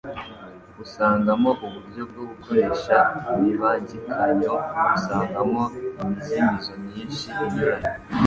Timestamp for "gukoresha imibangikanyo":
2.29-4.53